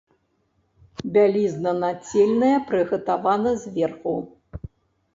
Бялізна 1.17 1.71
нацельная 1.85 2.51
прыгатавана 2.73 3.57
зверху. 3.69 4.21